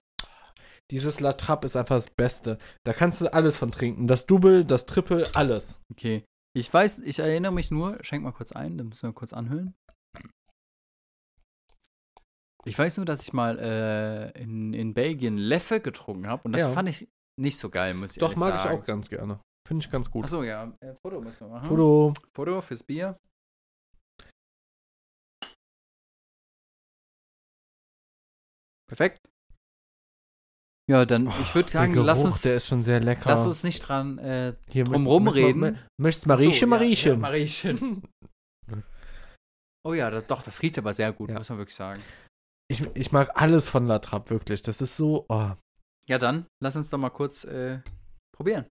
Dieses 0.91 1.21
La 1.21 1.33
Trappe 1.33 1.67
ist 1.67 1.77
einfach 1.77 1.97
das 1.97 2.09
Beste. 2.11 2.59
Da 2.85 2.93
kannst 2.93 3.21
du 3.21 3.33
alles 3.33 3.57
von 3.57 3.71
trinken. 3.71 4.07
Das 4.07 4.27
Double, 4.27 4.65
das 4.65 4.87
Triple, 4.87 5.23
alles. 5.35 5.81
Okay. 5.93 6.25
Ich 6.57 6.73
weiß, 6.73 7.01
ich 7.01 7.19
erinnere 7.19 7.53
mich 7.53 7.71
nur, 7.71 8.03
schenk 8.05 8.23
mal 8.23 8.33
kurz 8.33 8.53
ein, 8.53 8.79
dann 8.79 8.89
müssen 8.89 9.09
wir 9.09 9.13
kurz 9.13 9.33
anhöhlen. 9.33 9.75
Ich 12.65 12.79
weiß 12.79 12.97
nur, 12.97 13.07
dass 13.07 13.23
ich 13.23 13.33
mal 13.33 13.59
äh, 13.59 14.41
in, 14.41 14.73
in 14.73 14.95
Belgien 14.95 15.37
Leffe 15.37 15.81
getrunken 15.81 16.27
habe 16.29 16.43
und 16.45 16.53
das 16.53 16.63
Ja. 16.63 16.73
fand 16.73 16.89
ich 16.89 17.09
nicht 17.39 17.59
so 17.59 17.69
geil, 17.69 17.93
muss 17.95 18.13
ich 18.13 18.21
Doch, 18.21 18.37
mag 18.37 18.55
ich 18.55 18.63
sagen. 18.63 18.79
auch 18.81 18.85
ganz 18.87 19.11
gerne. 19.11 19.41
Finde 19.67 19.85
ich 19.85 19.91
ganz 19.91 20.11
gut. 20.11 20.25
Achso, 20.25 20.43
ja, 20.43 20.73
äh, 20.81 20.95
Foto 21.03 21.21
müssen 21.21 21.49
wir 21.49 21.55
machen. 21.55 21.67
Foto. 21.69 22.15
Foto 22.33 22.61
fürs 22.61 22.83
Bier. 22.85 23.19
Perfekt. 28.87 29.19
Ja, 30.91 31.07
dann, 31.07 31.29
ich 31.41 31.55
würde 31.55 31.71
Der 31.71 31.81
sagen, 31.81 31.93
Geruch, 31.95 32.07
lass 32.07 32.23
uns, 32.25 32.43
der 32.43 32.57
ist 32.57 32.67
schon 32.67 32.83
sehr 32.83 33.01
lecker. 33.01 33.31
lass 33.31 33.47
uns 33.47 33.63
nicht 33.63 33.81
dran 33.81 34.19
äh, 34.19 34.55
Hier 34.69 34.85
drum 34.85 35.07
rumreden. 35.07 35.61
möcht- 35.63 35.79
Möchtest 35.99 36.27
Mariechen, 36.27 36.69
Mariechen. 36.69 37.21
Mariechen. 37.21 38.03
oh 39.87 39.95
ja, 39.95 40.11
das, 40.11 40.27
doch, 40.27 40.43
das 40.43 40.61
riecht 40.61 40.77
aber 40.77 40.93
sehr 40.93 41.13
gut, 41.13 41.31
Ja. 41.31 41.39
muss 41.39 41.49
man 41.49 41.57
wirklich 41.59 41.75
sagen. 41.75 42.03
Ich, 42.71 42.83
ich 42.95 43.13
mag 43.13 43.31
alles 43.41 43.69
von 43.71 43.87
La 43.87 43.99
Trappe, 43.99 44.31
wirklich. 44.31 44.61
Das 44.63 44.81
ist 44.83 44.97
so, 44.97 45.25
oh. 45.29 45.53
Ja, 46.07 46.19
dann, 46.19 46.47
lass 46.63 46.77
uns 46.77 46.91
doch 46.91 46.99
mal 46.99 47.11
kurz 47.11 47.45
äh, 47.45 47.81
probieren. 48.37 48.67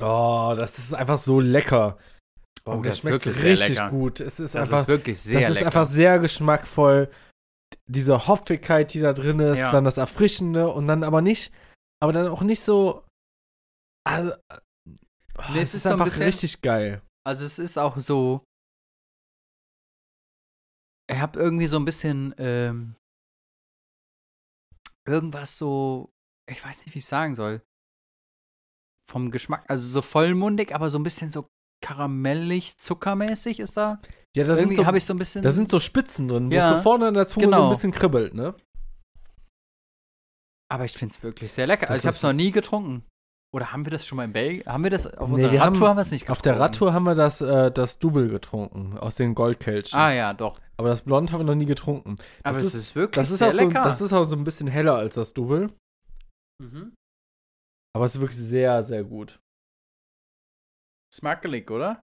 Oh, 0.00 0.54
das 0.56 0.78
ist 0.78 0.94
einfach 0.94 1.18
so 1.18 1.40
lecker. 1.40 1.98
Oh, 2.64 2.76
das 2.76 2.82
das 2.82 2.98
schmeckt 3.00 3.26
richtig 3.26 3.88
gut. 3.88 4.20
Es 4.20 4.38
ist 4.38 4.54
Das 4.54 4.68
einfach, 4.68 4.82
ist 4.82 4.88
wirklich 4.88 5.20
sehr 5.20 5.40
das 5.40 5.50
ist 5.50 5.54
lecker. 5.56 5.66
einfach 5.66 5.84
sehr 5.86 6.18
geschmackvoll. 6.20 7.10
Diese 7.86 8.26
Hopfigkeit, 8.28 8.92
die 8.94 9.00
da 9.00 9.12
drin 9.12 9.40
ist, 9.40 9.58
Ja. 9.58 9.70
dann 9.72 9.84
das 9.84 9.96
Erfrischende 9.96 10.68
und 10.68 10.86
dann 10.86 11.02
aber 11.02 11.22
nicht, 11.22 11.52
aber 12.00 12.12
dann 12.12 12.28
auch 12.28 12.42
nicht 12.42 12.60
so. 12.60 13.04
Also, 14.04 14.34
oh, 14.50 15.42
Nee, 15.52 15.60
es 15.60 15.74
ist 15.74 15.84
ist 15.84 15.86
einfach 15.86 16.04
bisschen- 16.04 16.22
richtig 16.22 16.60
geil. 16.62 17.02
Also 17.26 17.44
es 17.44 17.58
ist 17.58 17.78
auch 17.78 17.98
so. 17.98 18.44
Ich 21.10 21.18
habe 21.18 21.38
irgendwie 21.38 21.66
so 21.66 21.76
ein 21.78 21.84
bisschen 21.84 22.34
ähm, 22.38 22.94
irgendwas 25.06 25.58
so, 25.58 26.10
ich 26.48 26.62
weiß 26.64 26.84
nicht, 26.84 26.94
wie 26.94 26.98
ich 27.00 27.06
sagen 27.06 27.34
soll. 27.34 27.60
Vom 29.10 29.30
Geschmack, 29.30 29.64
also 29.68 29.86
so 29.88 30.00
vollmundig, 30.00 30.74
aber 30.74 30.90
so 30.90 30.98
ein 30.98 31.02
bisschen 31.02 31.30
so 31.30 31.48
karamellig, 31.82 32.78
zuckermäßig 32.78 33.60
ist 33.60 33.76
da. 33.76 34.00
Ja, 34.34 34.44
da 34.44 34.54
sind, 34.56 34.64
irgendwie 34.64 34.76
so, 34.76 34.86
habe 34.86 34.96
ich 34.96 35.04
so 35.04 35.12
ein 35.12 35.18
bisschen. 35.18 35.42
da 35.42 35.50
sind 35.50 35.68
so 35.68 35.78
Spitzen 35.78 36.28
drin, 36.28 36.50
wo 36.50 36.54
Ja, 36.54 36.70
es 36.70 36.76
so 36.78 36.82
vorne 36.82 37.08
an 37.08 37.14
der 37.14 37.26
Zunge 37.26 37.44
so 37.46 37.50
genau. 37.50 37.64
ein 37.64 37.70
bisschen 37.70 37.92
kribbelt, 37.92 38.32
ne? 38.34 38.54
aber 40.70 40.86
ich 40.86 40.92
finde 40.92 41.14
es 41.14 41.22
wirklich 41.22 41.52
sehr 41.52 41.66
lecker. 41.66 41.82
Das 41.86 41.90
Also 41.90 42.00
ich 42.00 42.06
habe 42.06 42.10
es 42.12 42.16
ist- 42.16 42.22
noch 42.22 42.32
nie 42.32 42.50
getrunken. 42.50 43.04
Oder 43.54 43.70
haben 43.72 43.84
wir 43.84 43.90
das 43.90 44.06
schon 44.06 44.16
mal 44.16 44.24
in 44.24 44.32
Belgien? 44.32 44.64
Haben 44.64 44.82
wir 44.84 44.90
das 44.90 45.06
auf 45.06 45.28
Nee, 45.28 45.34
unserer 45.34 45.52
haben- 45.60 45.74
Radtour 45.74 45.88
haben 45.90 45.96
wir 45.98 46.00
es 46.02 46.10
nicht 46.10 46.22
getrunken? 46.22 46.38
Auf 46.38 46.42
der 46.42 46.58
Radtour 46.58 46.92
haben 46.94 47.02
wir 47.04 47.14
das, 47.14 47.42
äh, 47.42 47.70
das 47.70 47.98
Double 47.98 48.28
getrunken, 48.30 48.96
aus 48.96 49.16
den 49.16 49.34
Goldkelchen. 49.34 49.98
Ah 49.98 50.10
ja, 50.10 50.32
doch. 50.32 50.58
Aber 50.78 50.88
das 50.88 51.02
Blond 51.02 51.30
haben 51.32 51.40
wir 51.40 51.44
noch 51.44 51.54
nie 51.54 51.66
getrunken. 51.66 52.16
Aber 52.42 52.56
Das 52.56 52.62
es 52.68 52.72
ist 52.74 52.94
wirklich 52.94 53.16
Das 53.16 53.30
ist, 53.30 53.40
sehr 53.40 53.48
auch 53.48 53.52
so, 53.52 53.58
lecker. 53.58 53.82
das 53.84 54.00
ist 54.00 54.14
auch 54.14 54.24
so 54.24 54.34
ein 54.36 54.44
bisschen 54.44 54.68
heller 54.68 54.94
als 54.96 55.16
das 55.16 55.34
Double. 55.34 55.70
mhm. 56.62 56.94
Aber 57.94 58.06
es 58.06 58.14
ist 58.14 58.20
wirklich 58.22 58.38
sehr, 58.38 58.82
sehr 58.82 59.04
gut. 59.04 59.38
Smakelig, 61.26 61.70
oder? 61.70 62.00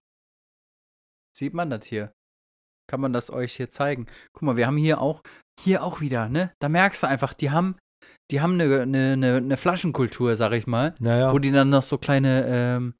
Sieht 1.36 1.52
man 1.52 1.68
das 1.68 1.84
hier? 1.84 2.10
Kann 2.90 3.02
man 3.02 3.12
das 3.12 3.30
euch 3.30 3.54
hier 3.54 3.68
zeigen? 3.68 4.06
Guck 4.32 4.42
mal, 4.42 4.56
wir 4.56 4.66
haben 4.66 4.78
hier 4.78 4.98
auch, 5.00 5.20
hier 5.60 5.84
auch 5.84 6.00
wieder, 6.00 6.30
ne? 6.30 6.52
Da 6.58 6.70
merkst 6.70 7.02
du 7.02 7.06
einfach, 7.06 7.34
die 7.34 7.50
haben, 7.50 7.76
die 8.30 8.40
haben 8.40 8.54
eine, 8.54 8.80
eine, 8.80 9.12
eine, 9.12 9.36
eine 9.36 9.56
Flaschenkultur, 9.58 10.36
sag 10.36 10.52
ich 10.52 10.66
mal, 10.66 10.94
Naja. 11.00 11.34
wo 11.34 11.38
die 11.38 11.50
dann 11.52 11.68
noch 11.68 11.82
so 11.82 11.98
kleine, 11.98 12.46
ähm, 12.48 12.94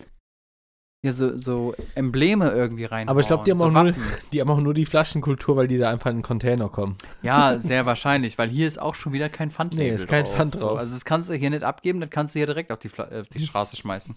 ja, 1.03 1.13
so, 1.13 1.39
so 1.39 1.75
Embleme 1.95 2.51
irgendwie 2.51 2.85
rein. 2.85 3.09
Aber 3.09 3.21
ich 3.21 3.27
glaube, 3.27 3.45
die, 3.45 3.51
haben 3.53 3.57
so 3.59 3.65
auch 3.65 3.71
nur- 3.73 3.95
die 4.35 4.41
haben 4.43 4.51
auch 4.51 4.61
nur 4.61 4.75
die 4.75 4.85
Flaschenkultur, 4.85 5.57
weil 5.57 5.67
die 5.69 5.79
da 5.79 5.91
einfach 5.91 6.11
in 6.11 6.19
den 6.19 6.23
Container 6.23 6.69
kommen. 6.69 6.99
Ja, 7.23 7.59
sehr 7.59 7.87
wahrscheinlich, 7.87 8.37
weil 8.37 8.51
hier 8.51 8.69
ist 8.69 8.77
auch 8.79 8.95
schon 8.95 9.15
wieder 9.15 9.31
kein 9.31 9.51
Pfandlabel 9.51 9.89
Nee, 9.89 9.95
ist 9.95 10.07
kein 10.07 10.27
Pfand 10.27 10.61
drauf. 10.61 10.79
also 10.79 10.95
das 10.95 11.07
kannst 11.07 11.31
du 11.31 11.35
hier 11.35 11.49
nicht 11.49 11.63
abgeben, 11.65 12.01
das 12.01 12.11
kannst 12.11 12.35
du 12.35 12.41
hier 12.41 12.47
direkt 12.47 12.71
auf 12.71 12.79
die, 12.79 12.91
Fla 12.91 13.07
auf 13.09 13.29
die 13.29 13.41
Straße 13.41 13.77
schmeißen. 13.77 14.15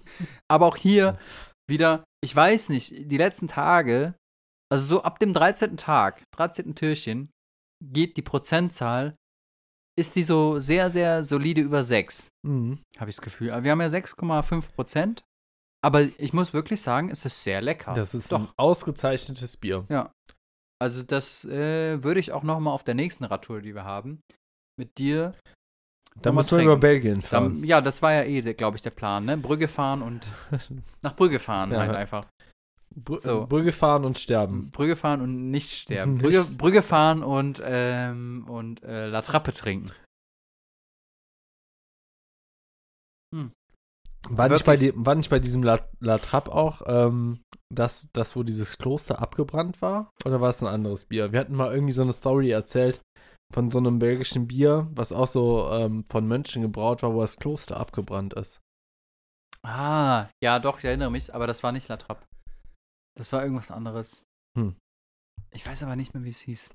Aber 0.51 0.65
auch 0.65 0.75
hier 0.75 1.17
wieder, 1.69 2.03
ich 2.23 2.35
weiß 2.35 2.69
nicht, 2.69 2.91
die 3.11 3.17
letzten 3.17 3.47
Tage, 3.47 4.15
also 4.71 4.85
so 4.85 5.03
ab 5.03 5.19
dem 5.19 5.33
13. 5.33 5.77
Tag, 5.77 6.23
13. 6.35 6.75
Türchen, 6.75 7.29
geht 7.83 8.17
die 8.17 8.21
Prozentzahl, 8.21 9.15
ist 9.99 10.15
die 10.15 10.23
so 10.23 10.59
sehr, 10.59 10.89
sehr 10.89 11.23
solide 11.23 11.61
über 11.61 11.83
6, 11.83 12.29
Mhm. 12.45 12.79
habe 12.97 13.09
ich 13.09 13.15
das 13.17 13.21
Gefühl. 13.23 13.47
Wir 13.63 13.71
haben 13.71 13.81
ja 13.81 13.87
6,5 13.89 14.73
Prozent. 14.73 15.23
Aber 15.85 16.01
ich 16.01 16.31
muss 16.31 16.53
wirklich 16.53 16.81
sagen, 16.81 17.09
es 17.09 17.25
ist 17.25 17.43
sehr 17.43 17.61
lecker. 17.61 17.93
Das 17.93 18.13
ist 18.13 18.31
Doch. 18.31 18.39
ein 18.39 18.47
ausgezeichnetes 18.55 19.57
Bier. 19.57 19.85
Also 20.81 21.03
das 21.03 21.43
äh, 21.43 22.01
würde 22.01 22.21
ich 22.21 22.31
auch 22.31 22.43
noch 22.43 22.59
mal 22.61 22.71
auf 22.71 22.85
der 22.85 22.95
nächsten 22.95 23.25
Radtour, 23.25 23.61
die 23.61 23.75
wir 23.75 23.83
haben, 23.83 24.21
mit 24.79 24.97
dir. 24.97 25.35
Da 26.21 26.31
müssen 26.31 26.57
wir 26.57 26.63
über. 26.63 26.77
Belgien 26.77 27.21
fahren. 27.21 27.53
Dann, 27.55 27.63
ja, 27.63 27.81
das 27.81 28.01
war 28.01 28.13
ja 28.13 28.23
eh, 28.23 28.41
glaube 28.53 28.77
ich, 28.77 28.83
der 28.83 28.91
Plan, 28.91 29.25
ne? 29.25 29.37
Brügge 29.37 29.67
fahren 29.67 30.01
und 30.01 30.25
nach 31.01 31.15
Brügge 31.15 31.39
fahren 31.39 31.71
Ja. 31.71 31.79
halt 31.79 31.91
einfach. 31.95 32.25
Br 32.95 33.19
So. 33.19 33.47
Brügge 33.47 33.71
fahren 33.71 34.05
und 34.05 34.19
sterben. 34.19 34.69
Brügge 34.71 34.95
fahren 34.95 35.21
und 35.21 35.49
nicht 35.49 35.71
sterben. 35.71 36.17
Brügge, 36.19 36.43
Brügge 36.57 36.81
fahren 36.83 37.23
und, 37.23 37.61
ähm, 37.65 38.45
und 38.47 38.83
äh, 38.83 39.07
La 39.07 39.21
Trappe 39.23 39.53
trinken. 39.53 39.91
War 44.29 44.47
nicht, 44.47 44.63
bei 44.63 44.77
die, 44.77 44.93
war 44.95 45.15
nicht 45.15 45.29
bei 45.29 45.39
diesem 45.39 45.63
La, 45.63 45.79
La 45.99 46.17
Trappe 46.17 46.51
auch, 46.53 46.81
ähm, 46.85 47.41
das, 47.69 48.07
das, 48.13 48.35
wo 48.35 48.43
dieses 48.43 48.77
Kloster 48.77 49.21
abgebrannt 49.21 49.81
war? 49.81 50.11
Oder 50.25 50.39
war 50.39 50.49
es 50.49 50.61
ein 50.61 50.67
anderes 50.67 51.05
Bier? 51.05 51.33
Wir 51.33 51.39
hatten 51.41 51.55
mal 51.55 51.73
irgendwie 51.73 51.91
so 51.93 52.03
eine 52.03 52.13
Story 52.13 52.51
erzählt 52.51 53.01
von 53.53 53.69
so 53.69 53.77
einem 53.77 53.99
belgischen 53.99 54.47
Bier, 54.47 54.87
was 54.91 55.11
auch 55.11 55.27
so 55.27 55.69
ähm, 55.71 56.05
von 56.09 56.27
Mönchen 56.27 56.61
gebraut 56.61 57.03
war, 57.03 57.13
wo 57.13 57.21
das 57.21 57.37
Kloster 57.37 57.77
abgebrannt 57.77 58.33
ist. 58.33 58.61
Ah, 59.65 60.27
ja, 60.43 60.59
doch, 60.59 60.79
ich 60.79 60.85
erinnere 60.85 61.11
mich, 61.11 61.33
aber 61.33 61.47
das 61.47 61.63
war 61.63 61.71
nicht 61.71 61.87
La 61.87 61.97
Trappe. 61.97 62.25
Das 63.15 63.31
war 63.31 63.43
irgendwas 63.43 63.71
anderes. 63.71 64.25
Hm. 64.57 64.75
Ich 65.51 65.65
weiß 65.65 65.83
aber 65.83 65.95
nicht 65.95 66.13
mehr, 66.13 66.23
wie 66.23 66.31
es 66.31 66.41
hieß. 66.41 66.69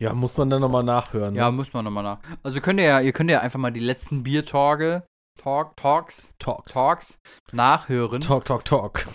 Ja, 0.00 0.12
muss 0.12 0.36
man 0.36 0.50
dann 0.50 0.60
nochmal 0.60 0.82
nachhören. 0.82 1.34
Ja, 1.34 1.50
ne? 1.50 1.56
muss 1.56 1.72
man 1.72 1.84
nochmal 1.84 2.02
nach. 2.02 2.18
Also 2.42 2.60
könnt 2.60 2.80
ihr 2.80 2.86
ja, 2.86 3.00
ihr 3.00 3.12
könnt 3.12 3.30
ja 3.30 3.40
einfach 3.40 3.58
mal 3.58 3.70
die 3.70 3.80
letzten 3.80 4.22
Biertorge, 4.22 5.06
Talk, 5.40 5.76
Talks, 5.76 6.34
Talk. 6.38 6.66
Talks 6.66 7.20
nachhören. 7.52 8.20
Talk, 8.20 8.44
talk, 8.44 8.64
talk. 8.64 9.06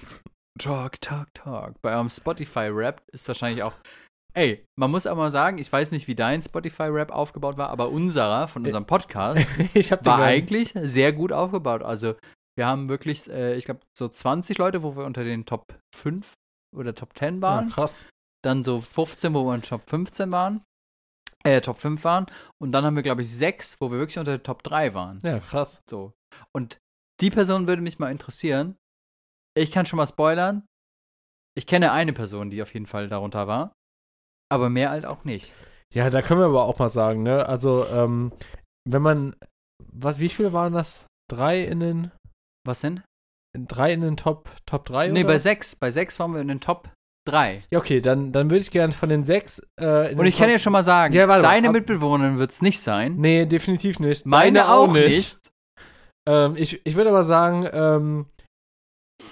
Talk, 0.58 1.00
talk, 1.02 1.32
talk. 1.34 1.82
Bei 1.82 1.94
eurem 1.94 2.10
Spotify-Rap 2.10 3.04
ist 3.12 3.28
wahrscheinlich 3.28 3.62
auch. 3.62 3.74
Ey, 4.38 4.64
man 4.78 4.92
muss 4.92 5.08
aber 5.08 5.22
mal 5.22 5.32
sagen, 5.32 5.58
ich 5.58 5.72
weiß 5.72 5.92
nicht, 5.92 6.08
wie 6.08 6.14
dein 6.14 6.44
Spotify-Rap 6.44 7.10
aufgebaut 7.12 7.58
war, 7.58 7.72
aber 7.72 7.90
unserer 7.90 8.48
von 8.48 8.64
unserem 8.64 8.86
Podcast 8.86 9.40
ich 9.74 9.92
hab 9.92 10.04
den 10.04 10.12
war 10.12 10.22
eigentlich 10.22 10.74
sehr 10.76 11.12
gut 11.12 11.32
aufgebaut. 11.32 11.82
Also, 11.82 12.16
wir 12.56 12.68
haben 12.68 12.88
wirklich, 12.88 13.28
äh, 13.32 13.56
ich 13.56 13.66
glaube, 13.66 13.80
so 13.98 14.08
20 14.08 14.60
Leute, 14.60 14.84
wo 14.84 14.96
wir 14.96 15.06
unter 15.06 15.24
den 15.24 15.48
Top 15.48 15.64
5 15.96 16.34
oder 16.76 16.94
Top 16.94 17.18
10 17.18 17.38
Ja, 17.38 17.42
waren. 17.42 17.70
krass. 17.70 18.06
Dann 18.44 18.64
so 18.64 18.80
15, 18.80 19.34
wo 19.34 19.44
wir 19.44 19.56
in 19.56 19.64
Top 19.64 19.90
15 19.90 20.32
waren. 20.32 20.64
Äh, 21.44 21.62
Top 21.62 21.80
5 21.80 22.04
waren. 22.04 22.28
Und 22.62 22.74
dann 22.74 22.86
haben 22.86 22.96
wir, 22.96 23.04
glaube 23.04 23.22
ich, 23.22 23.30
6, 23.32 23.82
wo 23.82 23.90
wir 23.90 23.98
wirklich 23.98 24.20
unter 24.20 24.38
den 24.38 24.44
Top 24.44 24.62
3 24.62 24.94
waren. 24.94 25.20
Ja, 25.24 25.40
krass. 25.40 25.82
So. 25.90 26.14
Und 26.56 26.78
die 27.22 27.32
Person 27.32 27.68
würde 27.68 27.82
mich 27.82 27.98
mal 27.98 28.12
interessieren. 28.12 28.76
Ich 29.58 29.72
kann 29.72 29.88
schon 29.88 29.98
mal 29.98 30.06
spoilern. 30.06 30.64
Ich 31.58 31.66
kenne 31.66 31.92
eine 31.92 32.14
Person, 32.14 32.52
die 32.52 32.62
auf 32.62 32.76
jeden 32.76 32.86
Fall 32.86 33.08
darunter 33.10 33.48
war. 33.48 33.74
Aber 34.50 34.70
mehr 34.70 34.90
halt 34.90 35.06
auch 35.06 35.24
nicht. 35.24 35.54
Ja, 35.94 36.10
da 36.10 36.22
können 36.22 36.40
wir 36.42 36.48
aber 36.48 36.66
auch 36.66 36.80
mal 36.80 36.90
sagen, 36.90 37.24
ne? 37.24 37.46
Also, 37.48 37.86
ähm, 37.88 38.32
wenn 38.90 39.02
man, 39.02 39.36
was, 39.92 40.20
wie 40.20 40.30
viele 40.30 40.54
waren 40.54 40.74
das? 40.74 41.06
Drei 41.30 41.62
in 41.64 41.80
den, 41.80 42.12
Was 42.66 42.82
denn? 42.82 43.02
drei 43.58 43.92
in 43.92 44.02
den 44.02 44.18
Top, 44.18 44.50
Top 44.66 44.86
3? 44.86 45.08
Nee, 45.08 45.22
oder? 45.22 45.30
bei 45.34 45.38
6. 45.40 45.76
Bei 45.78 45.90
6 45.92 46.20
waren 46.20 46.34
wir 46.34 46.42
in 46.42 46.48
den 46.48 46.60
Top 46.62 46.90
3. 47.28 47.62
Ja, 47.72 47.80
okay, 47.80 48.00
dann, 48.02 48.32
dann 48.32 48.50
würde 48.50 48.62
ich 48.62 48.72
gerne 48.72 48.94
von 48.94 49.10
den 49.10 49.24
sechs, 49.26 49.60
äh, 49.80 50.12
in 50.12 50.12
Und 50.12 50.20
den 50.20 50.28
ich 50.28 50.38
kann 50.38 50.46
Top- 50.48 50.54
ja 50.54 50.60
schon 50.60 50.74
mal 50.74 50.84
sagen, 50.84 51.14
Ja, 51.14 51.28
warte 51.28 51.42
deine 51.42 51.68
ab- 51.70 51.74
Mitbewohnerin 51.74 52.38
wird 52.38 52.52
es 52.52 52.62
nicht 52.62 52.80
sein. 52.82 53.16
Nee, 53.18 53.46
definitiv 53.46 54.00
nicht. 54.00 54.26
Meine 54.26 54.60
Deine 54.60 54.72
auch 54.72 54.94
nicht. 54.94 55.40
Ähm, 56.30 56.56
ich 56.56 56.86
ich 56.86 56.96
würde 56.96 57.10
aber 57.10 57.24
sagen, 57.24 57.68
ähm, 57.74 58.26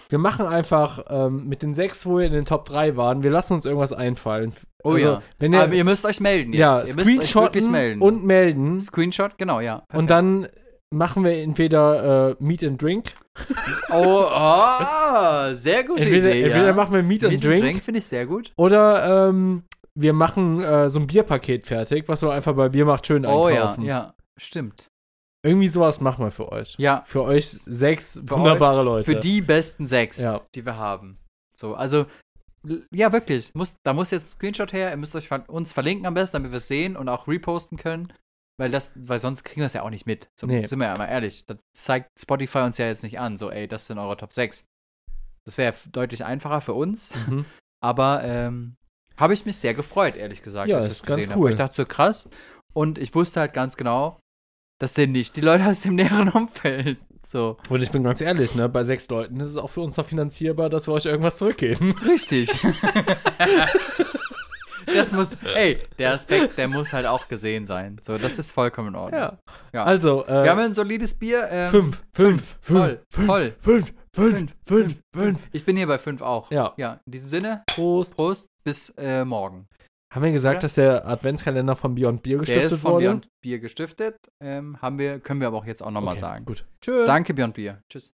wir 0.10 0.18
machen 0.20 0.46
einfach 0.46 1.06
ähm, 1.10 1.48
mit 1.48 1.62
den 1.62 1.74
sechs, 1.74 2.06
wo 2.06 2.18
wir 2.20 2.25
in 2.25 2.34
den 2.34 2.46
Top 2.46 2.65
3 2.65 2.96
waren, 2.98 3.24
wir 3.24 3.32
lassen 3.32 3.54
uns 3.54 3.65
irgendwas 3.65 3.94
einfallen. 3.94 4.54
Oh 4.84 4.92
Also, 4.94 5.08
ja. 5.08 5.22
Wenn 5.39 5.54
ihr, 5.54 5.62
Aber 5.63 5.74
ihr 5.74 5.84
müsst 5.84 6.06
euch 6.06 6.20
melden 6.20 6.54
jetzt. 6.54 6.60
ja, 6.60 6.82
ihr 6.82 6.88
screenshotten 6.94 7.72
melden. 7.72 8.01
und 8.01 8.24
melden. 8.25 8.80
Screenshot, 8.82 9.38
genau, 9.38 9.60
ja. 9.60 9.77
Und 9.94 10.08
Perfekt. 10.08 10.10
dann 10.12 10.48
machen 10.92 11.24
wir 11.24 11.34
entweder 11.42 12.32
äh, 12.32 12.36
Meet 12.39 12.63
and 12.63 12.82
Drink. 12.82 13.13
Oh, 13.92 14.27
oh 14.30 15.54
sehr 15.54 15.84
gute 15.84 16.01
Entweder, 16.01 16.30
Idee. 16.32 16.44
entweder 16.44 16.68
ja. 16.68 16.74
machen 16.74 16.94
wir 16.94 17.04
Meet, 17.04 17.24
Meet 17.24 17.32
and 17.34 17.44
Drink, 17.44 17.62
Drink 17.63 17.84
finde 17.84 18.00
ich 18.00 18.06
sehr 18.08 18.25
gut. 18.25 18.51
oder 18.58 19.30
ähm, 19.30 19.63
wir 19.94 20.13
machen 20.13 20.62
äh, 20.63 20.89
so 20.89 21.00
ein 21.00 21.08
Bierpaket 21.08 21.65
fertig, 21.65 22.08
was 22.08 22.22
wir 22.22 22.32
einfach 22.32 22.54
bei 22.56 22.70
Bier 22.70 22.86
macht 22.86 23.06
schön 23.08 23.25
Oh 23.25 23.48
ja, 23.50 23.62
einkaufen. 23.62 23.84
ja, 23.86 24.13
stimmt. 24.38 24.89
Irgendwie 25.45 25.67
sowas 25.67 26.01
machen 26.01 26.25
wir 26.25 26.31
für 26.31 26.51
euch. 26.51 26.75
Ja, 26.77 27.03
Für 27.05 27.23
euch 27.23 27.47
sechs 27.47 28.13
Für 28.13 28.29
wunderbare 28.31 28.83
Leute. 28.83 29.05
für 29.05 29.19
die 29.19 29.41
besten 29.41 29.87
sechs, 29.87 30.17
Ja. 30.19 30.41
die 30.55 30.65
wir 30.65 30.75
haben. 30.77 31.17
So, 31.55 31.75
also, 31.75 32.05
ja, 32.91 33.13
wirklich. 33.13 33.53
Muss, 33.53 33.75
da 33.83 33.93
muss 33.93 34.11
jetzt 34.11 34.25
ein 34.25 34.29
Screenshot 34.29 34.73
her. 34.73 34.89
Ihr 34.89 34.97
müsst 34.97 35.15
euch 35.15 35.27
ver 35.27 35.47
uns 35.49 35.71
verlinken 35.71 36.05
am 36.07 36.15
besten, 36.15 36.37
damit 36.37 36.51
wir 36.51 36.57
es 36.57 36.67
sehen 36.67 36.97
und 36.97 37.09
auch 37.09 37.27
reposten 37.27 37.77
können. 37.77 38.11
Weil 38.57 38.71
das, 38.71 38.93
weil 38.95 39.19
sonst 39.19 39.43
kriegen 39.43 39.61
wir 39.61 39.65
es 39.65 39.73
ja 39.73 39.83
auch 39.83 39.89
nicht 39.89 40.05
mit. 40.07 40.27
So, 40.39 40.47
Nee. 40.47 40.65
Sind 40.65 40.79
wir 40.79 40.87
ja 40.87 40.97
mal 40.97 41.05
ehrlich. 41.07 41.45
Das 41.45 41.57
zeigt 41.77 42.09
Spotify 42.19 42.59
uns 42.59 42.77
ja 42.77 42.87
jetzt 42.87 43.03
nicht 43.03 43.19
an. 43.19 43.37
So, 43.37 43.51
ey, 43.51 43.67
das 43.67 43.85
sind 43.87 43.99
eure 43.99 44.17
Top 44.17 44.33
6. 44.33 44.65
Das 45.45 45.57
wäre 45.57 45.75
deutlich 45.91 46.25
einfacher 46.25 46.61
für 46.61 46.73
uns. 46.73 47.13
Mhm. 47.27 47.45
Aber 47.83 48.23
ähm, 48.23 48.75
habe 49.17 49.33
ich 49.33 49.45
mich 49.45 49.57
sehr 49.57 49.73
gefreut, 49.75 50.15
ehrlich 50.15 50.41
gesagt. 50.41 50.69
Ja, 50.69 50.79
ich 50.79 50.89
ist 50.91 51.01
das 51.03 51.07
ganz 51.07 51.27
hab. 51.27 51.35
cool. 51.35 51.43
Weil 51.45 51.49
Ich 51.51 51.55
dachte 51.57 51.75
so 51.75 51.85
krass. 51.85 52.29
Und 52.73 52.97
ich 52.97 53.13
wusste 53.13 53.41
halt 53.41 53.53
ganz 53.53 53.77
genau, 53.77 54.17
das 54.79 54.94
sind 54.94 55.12
nicht 55.12 55.36
die 55.36 55.41
Leute 55.41 55.65
aus 55.65 55.82
dem 55.82 55.96
näheren 55.96 56.29
Umfeld. 56.29 56.98
So, 57.27 57.58
Und 57.70 57.82
ich 57.82 57.91
bin 57.91 58.03
ganz 58.03 58.22
ehrlich, 58.22 58.55
ne, 58.55 58.70
bei 58.70 58.84
sechs 58.84 59.10
Leuten 59.10 59.39
ist 59.39 59.50
es 59.50 59.58
auch 59.58 59.70
für 59.70 59.82
uns 59.82 59.98
noch 59.98 60.05
finanzierbar, 60.05 60.70
dass 60.70 60.88
wir 60.88 60.94
euch 60.94 61.05
irgendwas 61.05 61.38
zurückgeben. 61.38 61.94
richtig. 62.08 62.50
das 64.86 65.12
muss, 65.13 65.38
ey, 65.55 65.79
der 65.98 66.13
Aspekt, 66.13 66.58
der 66.58 66.67
muss 66.67 66.94
halt 66.94 67.05
auch 67.05 67.27
gesehen 67.27 67.65
sein. 67.65 68.00
So, 68.03 68.17
das 68.17 68.38
ist 68.38 68.51
vollkommen 68.51 68.89
in 68.89 68.96
Ordnung. 68.96 69.20
Ja. 69.22 69.38
Ja. 69.74 69.84
Also, 69.84 70.25
äh, 70.25 70.44
Wir 70.44 70.51
haben 70.51 70.60
ein 70.60 70.74
solides 70.74 71.13
Bier. 71.15 71.48
Ähm, 71.51 71.70
fünf, 71.72 72.03
fünf, 72.13 72.55
Voll, 72.62 73.01
fünf, 73.10 73.25
voll. 73.27 73.55
fünf, 73.60 73.94
fünf, 74.13 74.55
fünf, 74.65 75.00
fünf. 75.13 75.39
Ich 75.51 75.65
bin 75.65 75.75
hier 75.77 75.88
bei 75.88 75.98
fünf 75.98 76.22
auch. 76.22 76.51
Ja. 76.51 76.74
Ja, 76.77 77.00
in 77.05 77.12
diesem 77.12 77.29
Sinne, 77.29 77.63
Prost. 77.67 78.15
Prost, 78.15 78.48
bis 78.63 78.89
äh, 78.98 79.25
morgen. 79.25 79.67
Haben 80.15 80.24
wir 80.24 80.31
gesagt, 80.31 80.55
Oder? 80.57 80.62
dass 80.62 80.75
der 80.75 81.05
Adventskalender 81.05 81.75
von 81.75 81.93
Beyond 81.93 82.24
Beer 82.24 82.38
Der 82.38 82.39
gestiftet 82.39 82.72
ist 82.72 82.79
von 82.79 82.93
wurde? 82.93 83.05
Beyond 83.05 83.27
Bier 83.41 83.60
gestiftet. 83.60 84.15
Ähm, 84.39 84.81
haben 84.81 84.98
wir, 84.98 85.19
können 85.19 85.41
wir 85.41 85.48
aber 85.48 85.57
auch 85.57 85.65
jetzt 85.65 85.84
auch 85.84 85.91
nochmal 85.91 86.13
Okay, 86.13 86.22
sagen. 86.22 86.45
Gut. 86.45 86.65
Tschüss. 86.79 87.05
Danke, 87.05 87.34
Beyond 87.34 87.53
Bier. 87.55 87.81
Tschüss. 87.89 88.13